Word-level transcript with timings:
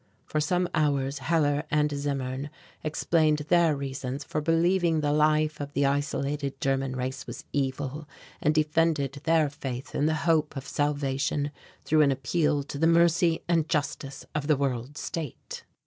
For 0.25 0.39
some 0.41 0.67
hours 0.73 1.19
Hellar 1.19 1.63
and 1.69 1.91
Zimmern 1.91 2.49
explained 2.83 3.43
their 3.49 3.75
reasons 3.75 4.23
for 4.23 4.41
believing 4.41 5.01
the 5.01 5.11
life 5.13 5.59
of 5.59 5.73
the 5.73 5.85
isolated 5.85 6.59
German 6.59 6.95
race 6.95 7.27
was 7.27 7.43
evil 7.53 8.09
and 8.41 8.55
defended 8.55 9.21
their 9.25 9.47
faith 9.47 9.93
in 9.93 10.07
the 10.07 10.15
hope 10.25 10.57
of 10.57 10.65
salvation 10.67 11.51
through 11.85 12.01
an 12.01 12.11
appeal 12.11 12.63
to 12.63 12.79
the 12.79 12.87
mercy 12.87 13.43
and 13.47 13.69
justice 13.69 14.25
of 14.33 14.47
the 14.47 14.57
World 14.57 14.97
State. 14.97 15.65